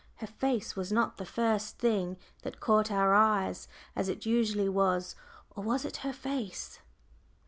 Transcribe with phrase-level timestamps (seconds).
[0.15, 5.15] Her face was not the first thing that caught our eyes, as it usually was;
[5.51, 6.79] or was it her face?